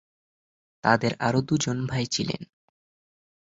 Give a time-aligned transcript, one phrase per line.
[0.83, 2.41] তাদের আরও দুজন ভাই ছিলেন।